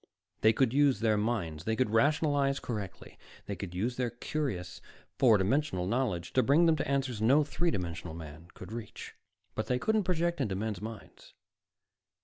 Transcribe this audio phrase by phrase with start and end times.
[0.39, 4.81] They could use their minds; they could rationalize correctly; they could use their curious
[5.19, 9.13] four dimensional knowledge to bring them to answers no three dimensional man could reach.
[9.55, 11.35] _But they couldn't project into men's minds!